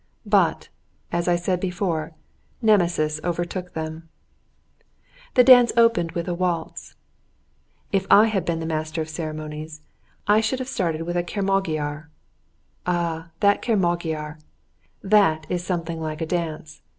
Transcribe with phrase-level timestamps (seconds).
[0.25, 0.69] But,
[1.11, 2.13] as I said before,
[2.59, 4.09] Nemesis overtook them.
[5.35, 6.95] The dance opened with a waltz.
[7.91, 9.81] If I had been master of the ceremonies,
[10.25, 12.07] I should have started with a körmagyar.
[12.87, 13.29] Ah!
[13.41, 14.41] that körmagyar.
[15.03, 16.81] That is something like a dance.